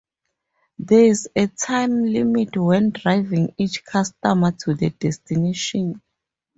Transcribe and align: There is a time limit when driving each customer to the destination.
There 0.79 1.05
is 1.05 1.29
a 1.35 1.45
time 1.45 2.05
limit 2.05 2.57
when 2.57 2.89
driving 2.89 3.53
each 3.59 3.85
customer 3.85 4.51
to 4.51 4.73
the 4.73 4.89
destination. 4.89 6.01